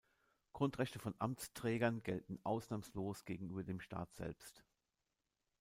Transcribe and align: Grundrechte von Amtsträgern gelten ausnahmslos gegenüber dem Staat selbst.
Grundrechte 0.53 0.97
von 0.97 1.13
Amtsträgern 1.19 2.01
gelten 2.01 2.39
ausnahmslos 2.43 3.23
gegenüber 3.23 3.63
dem 3.63 3.79
Staat 3.79 4.11
selbst. 4.15 4.63